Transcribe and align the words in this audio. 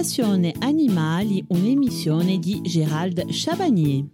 Passione 0.00 0.54
Animali, 0.62 1.44
un'emissione 1.50 2.38
di 2.38 2.62
Gérald 2.64 3.30
Chabagnier. 3.30 4.06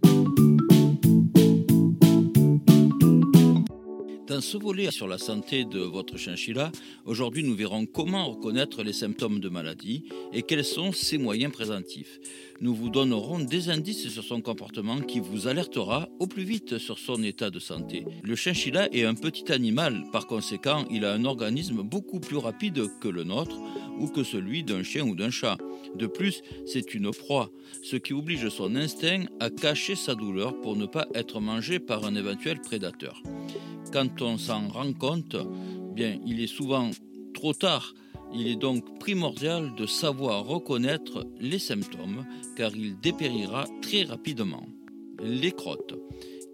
Dans 4.27 4.41
ce 4.41 4.57
volet 4.57 4.91
sur 4.91 5.07
la 5.07 5.17
santé 5.17 5.63
de 5.63 5.79
votre 5.79 6.17
chinchilla, 6.17 6.73
aujourd'hui 7.05 7.41
nous 7.41 7.55
verrons 7.55 7.85
comment 7.85 8.31
reconnaître 8.31 8.83
les 8.83 8.91
symptômes 8.91 9.39
de 9.39 9.47
maladie 9.47 10.03
et 10.33 10.41
quels 10.41 10.65
sont 10.65 10.91
ses 10.91 11.17
moyens 11.17 11.53
préventifs. 11.53 12.19
Nous 12.59 12.75
vous 12.75 12.89
donnerons 12.89 13.39
des 13.39 13.69
indices 13.69 14.09
sur 14.09 14.23
son 14.23 14.41
comportement 14.41 14.99
qui 14.99 15.21
vous 15.21 15.47
alertera 15.47 16.09
au 16.19 16.27
plus 16.27 16.43
vite 16.43 16.79
sur 16.79 16.99
son 16.99 17.23
état 17.23 17.49
de 17.49 17.59
santé. 17.59 18.05
Le 18.23 18.35
chinchilla 18.35 18.93
est 18.93 19.05
un 19.05 19.15
petit 19.15 19.53
animal, 19.53 20.03
par 20.11 20.27
conséquent 20.27 20.83
il 20.91 21.05
a 21.05 21.13
un 21.13 21.23
organisme 21.23 21.81
beaucoup 21.81 22.19
plus 22.19 22.37
rapide 22.37 22.83
que 22.99 23.07
le 23.07 23.23
nôtre 23.23 23.57
ou 23.99 24.07
que 24.07 24.23
celui 24.23 24.63
d'un 24.63 24.83
chien 24.83 25.05
ou 25.05 25.15
d'un 25.15 25.29
chat. 25.29 25.57
De 25.95 26.07
plus, 26.07 26.41
c'est 26.65 26.93
une 26.93 27.11
proie, 27.11 27.51
ce 27.81 27.95
qui 27.95 28.13
oblige 28.13 28.49
son 28.49 28.75
instinct 28.75 29.25
à 29.39 29.49
cacher 29.49 29.95
sa 29.95 30.15
douleur 30.15 30.59
pour 30.61 30.75
ne 30.75 30.85
pas 30.85 31.07
être 31.13 31.39
mangé 31.39 31.79
par 31.79 32.05
un 32.05 32.15
éventuel 32.15 32.59
prédateur. 32.59 33.21
Quand 33.91 34.21
on 34.21 34.37
s'en 34.37 34.67
rend 34.67 34.93
compte, 34.93 35.35
bien, 35.93 36.19
il 36.25 36.41
est 36.41 36.47
souvent 36.47 36.91
trop 37.33 37.53
tard. 37.53 37.93
Il 38.33 38.47
est 38.47 38.57
donc 38.57 38.99
primordial 38.99 39.73
de 39.75 39.85
savoir 39.85 40.45
reconnaître 40.45 41.25
les 41.39 41.59
symptômes 41.59 42.25
car 42.57 42.75
il 42.75 42.99
dépérira 42.99 43.65
très 43.81 44.03
rapidement. 44.03 44.67
Les 45.23 45.51
crottes. 45.51 45.95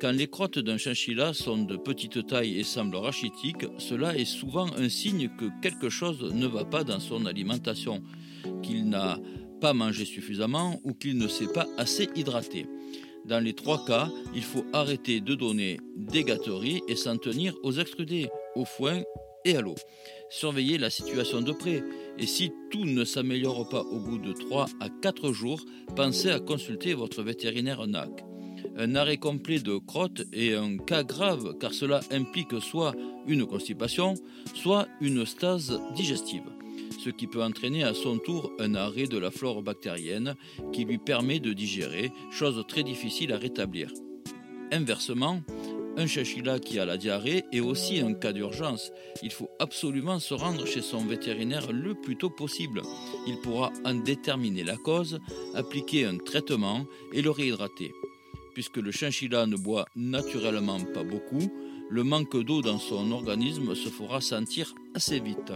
Quand 0.03 0.11
les 0.11 0.27
crottes 0.27 0.59
d'un 0.59 0.77
chinchilla 0.77 1.33
sont 1.33 1.59
de 1.59 1.77
petite 1.77 2.27
taille 2.27 2.59
et 2.59 2.65
semblent 2.65 2.97
rachitiques, 2.97 3.65
cela 3.77 4.17
est 4.17 4.25
souvent 4.25 4.67
un 4.75 4.89
signe 4.89 5.29
que 5.39 5.45
quelque 5.61 5.87
chose 5.87 6.21
ne 6.33 6.45
va 6.45 6.65
pas 6.65 6.83
dans 6.83 6.99
son 6.99 7.25
alimentation, 7.25 8.03
qu'il 8.63 8.89
n'a 8.89 9.17
pas 9.61 9.71
mangé 9.71 10.03
suffisamment 10.03 10.81
ou 10.83 10.93
qu'il 10.93 11.17
ne 11.17 11.29
s'est 11.29 11.53
pas 11.53 11.67
assez 11.77 12.09
hydraté. 12.17 12.65
Dans 13.23 13.39
les 13.39 13.53
trois 13.53 13.85
cas, 13.85 14.09
il 14.35 14.43
faut 14.43 14.65
arrêter 14.73 15.21
de 15.21 15.35
donner 15.35 15.79
des 15.95 16.25
gâteries 16.25 16.81
et 16.89 16.97
s'en 16.97 17.15
tenir 17.15 17.55
aux 17.63 17.71
extrudés, 17.71 18.27
au 18.57 18.65
foin 18.65 19.03
et 19.45 19.55
à 19.55 19.61
l'eau. 19.61 19.75
Surveillez 20.29 20.77
la 20.77 20.89
situation 20.89 21.39
de 21.39 21.53
près 21.53 21.81
et 22.19 22.27
si 22.27 22.51
tout 22.71 22.83
ne 22.83 23.05
s'améliore 23.05 23.69
pas 23.69 23.83
au 23.83 24.01
bout 24.01 24.17
de 24.17 24.33
3 24.33 24.65
à 24.81 24.89
4 25.01 25.31
jours, 25.31 25.63
pensez 25.95 26.29
à 26.29 26.41
consulter 26.41 26.93
votre 26.93 27.23
vétérinaire 27.23 27.87
NAC. 27.87 28.25
Un 28.75 28.95
arrêt 28.95 29.17
complet 29.17 29.59
de 29.59 29.77
crotte 29.77 30.23
est 30.33 30.53
un 30.55 30.77
cas 30.77 31.03
grave 31.03 31.57
car 31.59 31.73
cela 31.73 32.01
implique 32.11 32.59
soit 32.61 32.95
une 33.27 33.45
constipation, 33.45 34.15
soit 34.55 34.87
une 34.99 35.25
stase 35.25 35.79
digestive 35.95 36.43
ce 37.03 37.09
qui 37.09 37.27
peut 37.27 37.43
entraîner 37.43 37.83
à 37.83 37.93
son 37.93 38.17
tour 38.17 38.53
un 38.59 38.75
arrêt 38.75 39.07
de 39.07 39.17
la 39.17 39.29
flore 39.29 39.61
bactérienne 39.61 40.35
qui 40.71 40.85
lui 40.85 40.97
permet 40.97 41.39
de 41.39 41.51
digérer, 41.51 42.11
chose 42.31 42.63
très 42.67 42.83
difficile 42.83 43.33
à 43.33 43.37
rétablir. 43.37 43.91
Inversement, 44.71 45.41
un 45.97 46.07
chinchilla 46.07 46.59
qui 46.59 46.79
a 46.79 46.85
la 46.85 46.97
diarrhée 46.97 47.43
est 47.51 47.59
aussi 47.59 47.99
un 47.99 48.13
cas 48.13 48.31
d'urgence. 48.31 48.91
Il 49.21 49.31
faut 49.31 49.49
absolument 49.59 50.19
se 50.19 50.33
rendre 50.33 50.65
chez 50.65 50.81
son 50.81 51.05
vétérinaire 51.05 51.71
le 51.71 51.93
plus 51.93 52.15
tôt 52.15 52.29
possible. 52.29 52.81
Il 53.27 53.37
pourra 53.37 53.71
en 53.85 53.95
déterminer 53.95 54.63
la 54.63 54.77
cause, 54.77 55.19
appliquer 55.53 56.05
un 56.05 56.17
traitement 56.17 56.85
et 57.11 57.21
le 57.21 57.29
réhydrater. 57.29 57.91
Puisque 58.53 58.77
le 58.77 58.91
chinchilla 58.91 59.45
ne 59.45 59.55
boit 59.55 59.85
naturellement 59.95 60.79
pas 60.93 61.03
beaucoup, 61.03 61.51
le 61.89 62.03
manque 62.03 62.37
d'eau 62.37 62.61
dans 62.61 62.79
son 62.79 63.11
organisme 63.11 63.75
se 63.75 63.89
fera 63.89 64.21
sentir 64.21 64.73
assez 64.95 65.19
vite 65.19 65.53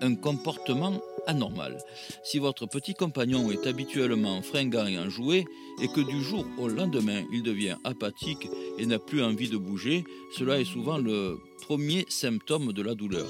un 0.00 0.14
comportement 0.14 1.00
anormal. 1.26 1.78
Si 2.22 2.38
votre 2.38 2.66
petit 2.66 2.94
compagnon 2.94 3.50
est 3.50 3.66
habituellement 3.66 4.42
fringant 4.42 4.86
et 4.86 4.98
enjoué, 4.98 5.44
et 5.82 5.88
que 5.88 6.00
du 6.00 6.22
jour 6.22 6.46
au 6.58 6.68
lendemain 6.68 7.22
il 7.32 7.42
devient 7.42 7.76
apathique 7.84 8.48
et 8.78 8.86
n'a 8.86 8.98
plus 8.98 9.22
envie 9.22 9.50
de 9.50 9.56
bouger, 9.56 10.04
cela 10.36 10.60
est 10.60 10.64
souvent 10.64 10.98
le 10.98 11.38
premier 11.62 12.06
symptôme 12.08 12.72
de 12.72 12.82
la 12.82 12.94
douleur. 12.94 13.28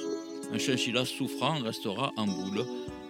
Un 0.53 0.59
chinchilla 0.59 1.05
souffrant 1.05 1.59
restera 1.59 2.13
en 2.17 2.27
boule, 2.27 2.65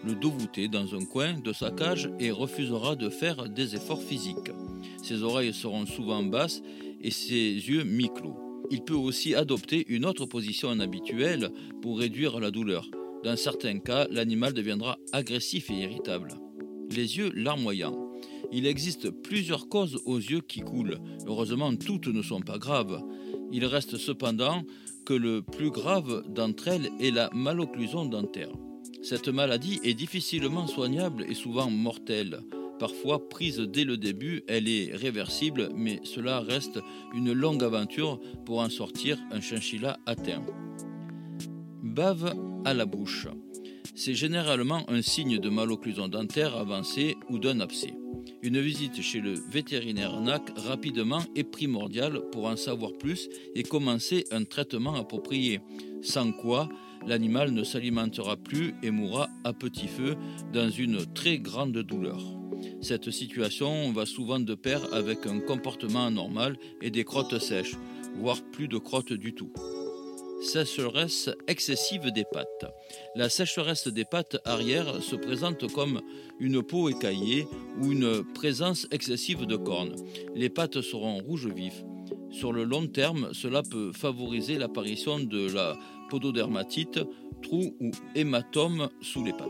le 0.05 0.15
dos 0.15 0.31
voûté 0.31 0.69
dans 0.69 0.95
un 0.95 1.05
coin 1.05 1.35
de 1.35 1.53
sa 1.53 1.71
cage 1.71 2.11
et 2.21 2.31
refusera 2.31 2.97
de 2.97 3.09
faire 3.09 3.49
des 3.49 3.75
efforts 3.75 4.03
physiques. 4.03 4.51
Ses 5.03 5.23
oreilles 5.23 5.55
seront 5.55 5.87
souvent 5.87 6.23
basses 6.23 6.63
et 7.01 7.11
ses 7.11 7.35
yeux 7.35 7.85
mi-clos. 7.85 8.37
Il 8.71 8.83
peut 8.83 8.95
aussi 8.95 9.35
adopter 9.35 9.85
une 9.89 10.05
autre 10.05 10.27
position 10.27 10.73
inhabituelle 10.73 11.51
pour 11.81 11.99
réduire 11.99 12.39
la 12.39 12.51
douleur. 12.51 12.89
Dans 13.25 13.37
certains 13.37 13.79
cas, 13.79 14.07
l'animal 14.11 14.53
deviendra 14.53 14.99
agressif 15.13 15.71
et 15.71 15.75
irritable. 15.75 16.35
Les 16.91 17.19
yeux 17.19 17.33
larmoyants. 17.35 18.13
Il 18.53 18.67
existe 18.67 19.11
plusieurs 19.11 19.69
causes 19.69 20.01
aux 20.05 20.19
yeux 20.19 20.41
qui 20.41 20.61
coulent. 20.61 20.99
Heureusement, 21.27 21.75
toutes 21.77 22.07
ne 22.07 22.23
sont 22.23 22.41
pas 22.41 22.59
graves. 22.59 23.03
Il 23.53 23.65
reste 23.67 23.97
cependant 23.97 24.63
que 25.05 25.15
le 25.15 25.43
plus 25.43 25.71
grave 25.71 26.25
d'entre 26.29 26.69
elles 26.69 26.91
est 27.01 27.11
la 27.11 27.31
malocclusion 27.33 28.05
dentaire. 28.07 28.53
Cette 29.03 29.29
maladie 29.29 29.81
est 29.85 29.95
difficilement 29.95 30.67
soignable 30.67 31.25
et 31.29 31.35
souvent 31.35 31.71
mortelle. 31.71 32.41
Parfois 32.79 33.29
prise 33.29 33.59
dès 33.59 33.85
le 33.85 33.97
début, 33.97 34.43
elle 34.47 34.69
est 34.69 34.95
réversible, 34.95 35.71
mais 35.75 36.01
cela 36.05 36.41
reste 36.41 36.81
une 37.15 37.33
longue 37.33 37.65
aventure 37.65 38.21
pour 38.45 38.61
en 38.61 38.69
sortir 38.69 39.19
un 39.31 39.41
chinchilla 39.41 39.99
atteint. 40.07 40.45
Bave 41.83 42.35
à 42.65 42.75
la 42.75 42.87
bouche. 42.87 43.27
C'est 43.95 44.15
généralement 44.15 44.89
un 44.89 45.03
signe 45.03 45.39
de 45.39 45.49
malocclusion 45.49 46.09
dentaire 46.09 46.57
avancée 46.57 47.17
ou 47.31 47.39
d'un 47.39 47.61
abcès. 47.61 47.95
Une 48.43 48.61
visite 48.61 49.03
chez 49.03 49.21
le 49.21 49.35
vétérinaire 49.51 50.21
NAC 50.21 50.53
rapidement 50.57 51.23
est 51.35 51.45
primordiale 51.45 52.21
pour 52.31 52.47
en 52.47 52.57
savoir 52.57 52.93
plus 52.93 53.29
et 53.57 53.65
commencer 53.65 54.25
un 54.31 54.45
traitement 54.45 54.95
approprié, 54.95 55.61
sans 56.03 56.31
quoi 56.31 56.69
l'animal 57.07 57.51
ne 57.53 57.65
s'alimentera 57.65 58.37
plus 58.37 58.75
et 58.83 58.91
mourra 58.91 59.29
à 59.45 59.53
petit 59.53 59.89
feu 59.89 60.17
dans 60.53 60.71
une 60.71 61.07
très 61.15 61.39
grande 61.39 61.79
douleur. 61.79 62.21
Cette 62.81 63.11
situation 63.11 63.93
va 63.93 64.07
souvent 64.07 64.41
de 64.41 64.55
pair 64.55 64.81
avec 64.93 65.27
un 65.27 65.41
comportement 65.41 66.07
anormal 66.07 66.57
et 66.83 66.91
des 66.91 67.05
crottes 67.05 67.39
sèches, 67.39 67.77
voire 68.17 68.43
plus 68.53 68.69
de 68.69 68.79
crottes 68.79 69.13
du 69.13 69.35
tout 69.35 69.53
sécheresse 70.41 71.31
excessive 71.47 72.11
des 72.13 72.25
pattes. 72.25 72.67
La 73.15 73.29
sécheresse 73.29 73.89
des 73.89 74.05
pattes 74.05 74.39
arrière 74.45 75.03
se 75.03 75.17
présente 75.17 75.71
comme 75.73 76.01
une 76.39 76.63
peau 76.63 76.89
écaillée 76.89 77.47
ou 77.81 77.93
une 77.93 78.25
présence 78.35 78.87
excessive 78.91 79.47
de 79.47 79.57
cornes. 79.57 79.97
Les 80.35 80.49
pattes 80.49 80.81
seront 80.81 81.19
rouges 81.19 81.49
vifs. 81.49 81.83
Sur 82.31 82.53
le 82.53 82.65
long 82.65 82.87
terme, 82.87 83.31
cela 83.33 83.63
peut 83.63 83.93
favoriser 83.93 84.59
l'apparition 84.59 85.19
de 85.19 85.53
la 85.53 85.77
pododermatite, 86.11 87.01
trou 87.43 87.75
ou 87.81 87.91
hématome 88.15 88.89
sous 89.01 89.25
les 89.25 89.33
pattes. 89.33 89.49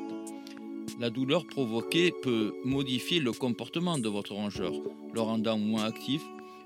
La 1.00 1.11
douleur 1.11 1.47
provoquée 1.47 2.12
peut 2.22 2.53
modifier 2.65 3.21
le 3.21 3.33
comportement 3.33 3.99
de 3.99 4.09
votre 4.09 4.33
rongeur, 4.33 4.72
le 5.12 5.21
rendant 5.21 5.59
moins 5.59 5.84
actif, 5.84 6.22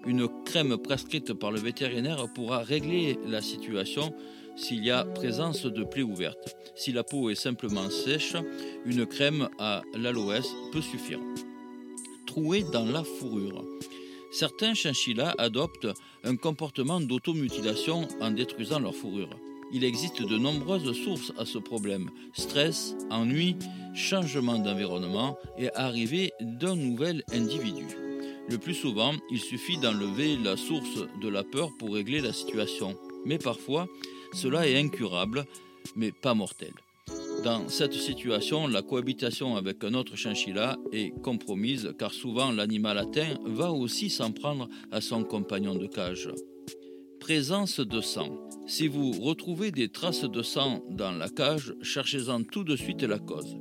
une 0.06 0.26
crème 0.44 0.78
prescrite 0.78 1.32
par 1.32 1.52
le 1.52 1.60
vétérinaire 1.60 2.26
pourra 2.34 2.58
régler 2.58 3.18
la 3.26 3.40
situation 3.40 4.12
s'il 4.56 4.84
y 4.84 4.90
a 4.90 5.04
présence 5.04 5.64
de 5.64 5.84
plaies 5.84 6.02
ouvertes. 6.02 6.56
Si 6.74 6.92
la 6.92 7.04
peau 7.04 7.30
est 7.30 7.36
simplement 7.36 7.88
sèche, 7.88 8.34
une 8.84 9.06
crème 9.06 9.48
à 9.58 9.82
l'aloès 9.94 10.46
peut 10.72 10.80
suffire. 10.80 11.20
Trouer 12.26 12.64
dans 12.72 12.84
la 12.84 13.04
fourrure. 13.04 13.64
Certains 14.32 14.72
chinchillas 14.72 15.34
adoptent 15.36 15.88
un 16.24 16.36
comportement 16.36 17.00
d'automutilation 17.00 18.08
en 18.20 18.30
détruisant 18.30 18.80
leur 18.80 18.94
fourrure. 18.94 19.28
Il 19.74 19.84
existe 19.84 20.22
de 20.22 20.38
nombreuses 20.38 20.92
sources 20.92 21.32
à 21.38 21.44
ce 21.44 21.58
problème. 21.58 22.10
Stress, 22.32 22.96
ennui, 23.10 23.56
changement 23.94 24.58
d'environnement 24.58 25.38
et 25.58 25.70
arrivée 25.74 26.32
d'un 26.40 26.76
nouvel 26.76 27.22
individu. 27.32 27.86
Le 28.48 28.56
plus 28.56 28.74
souvent, 28.74 29.14
il 29.30 29.40
suffit 29.40 29.76
d'enlever 29.76 30.36
la 30.36 30.56
source 30.56 31.06
de 31.20 31.28
la 31.28 31.44
peur 31.44 31.70
pour 31.78 31.94
régler 31.94 32.20
la 32.20 32.32
situation. 32.32 32.96
Mais 33.26 33.38
parfois, 33.38 33.86
cela 34.32 34.66
est 34.66 34.78
incurable, 34.78 35.44
mais 35.94 36.10
pas 36.10 36.34
mortel. 36.34 36.72
Dans 37.44 37.68
cette 37.68 37.94
situation, 37.94 38.68
la 38.68 38.82
cohabitation 38.82 39.56
avec 39.56 39.82
un 39.82 39.94
autre 39.94 40.14
chinchilla 40.14 40.76
est 40.92 41.10
compromise 41.22 41.92
car 41.98 42.12
souvent 42.12 42.52
l'animal 42.52 42.98
atteint 42.98 43.36
va 43.44 43.72
aussi 43.72 44.10
s'en 44.10 44.30
prendre 44.30 44.68
à 44.92 45.00
son 45.00 45.24
compagnon 45.24 45.74
de 45.74 45.88
cage. 45.88 46.28
Présence 47.18 47.80
de 47.80 48.00
sang. 48.00 48.28
Si 48.68 48.86
vous 48.86 49.10
retrouvez 49.10 49.72
des 49.72 49.88
traces 49.88 50.24
de 50.24 50.42
sang 50.42 50.84
dans 50.90 51.10
la 51.10 51.28
cage, 51.28 51.74
cherchez-en 51.82 52.44
tout 52.44 52.62
de 52.62 52.76
suite 52.76 53.02
la 53.02 53.18
cause. 53.18 53.56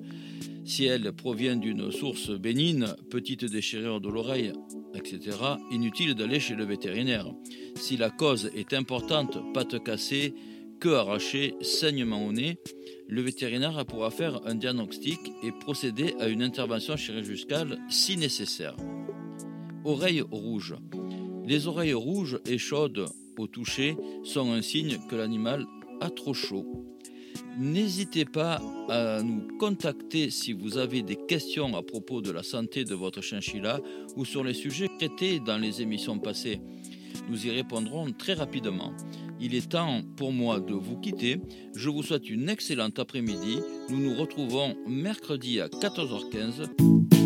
Si 0.63 0.85
elle 0.85 1.11
provient 1.11 1.55
d'une 1.55 1.91
source 1.91 2.29
bénigne, 2.29 2.85
petite 3.09 3.45
déchirure 3.45 3.99
de 3.99 4.09
l'oreille, 4.09 4.53
etc., 4.93 5.37
inutile 5.71 6.13
d'aller 6.13 6.39
chez 6.39 6.53
le 6.53 6.65
vétérinaire. 6.65 7.31
Si 7.75 7.97
la 7.97 8.11
cause 8.11 8.51
est 8.55 8.73
importante, 8.73 9.39
patte 9.53 9.83
cassée, 9.83 10.35
queue 10.81 10.97
arrachée, 10.97 11.53
saignement 11.61 12.25
au 12.25 12.33
nez, 12.33 12.57
le 13.07 13.21
vétérinaire 13.21 13.85
pourra 13.85 14.09
faire 14.09 14.41
un 14.45 14.55
diagnostic 14.55 15.19
et 15.43 15.51
procéder 15.51 16.15
à 16.19 16.27
une 16.27 16.41
intervention 16.41 16.97
chirurgicale 16.97 17.77
si 17.87 18.17
nécessaire. 18.17 18.75
Oreilles 19.85 20.21
rouges. 20.21 20.75
Les 21.45 21.67
oreilles 21.67 21.93
rouges 21.93 22.39
et 22.47 22.57
chaudes 22.57 23.05
au 23.37 23.45
toucher 23.45 23.95
sont 24.23 24.51
un 24.51 24.63
signe 24.63 24.97
que 25.07 25.15
l'animal 25.15 25.67
a 25.99 26.09
trop 26.09 26.33
chaud. 26.33 26.65
N'hésitez 27.59 28.25
pas 28.25 28.59
à 28.89 29.21
nous 29.21 29.47
contacter 29.59 30.31
si 30.31 30.53
vous 30.53 30.79
avez 30.79 31.03
des 31.03 31.17
questions 31.27 31.75
à 31.75 31.83
propos 31.83 32.21
de 32.21 32.31
la 32.31 32.41
santé 32.41 32.85
de 32.85 32.95
votre 32.95 33.21
chinchilla 33.21 33.81
ou 34.15 34.25
sur 34.25 34.43
les 34.43 34.55
sujets 34.55 34.89
traités 34.97 35.39
dans 35.39 35.57
les 35.57 35.83
émissions 35.83 36.17
passées. 36.17 36.59
Nous 37.29 37.45
y 37.45 37.51
répondrons 37.51 38.11
très 38.13 38.33
rapidement. 38.33 38.93
Il 39.43 39.55
est 39.55 39.71
temps 39.71 40.01
pour 40.17 40.31
moi 40.31 40.59
de 40.59 40.75
vous 40.75 40.97
quitter. 40.97 41.41
Je 41.75 41.89
vous 41.89 42.03
souhaite 42.03 42.29
une 42.29 42.47
excellente 42.47 42.99
après-midi. 42.99 43.59
Nous 43.89 43.97
nous 43.97 44.15
retrouvons 44.15 44.75
mercredi 44.87 45.59
à 45.59 45.67
14h15. 45.67 47.20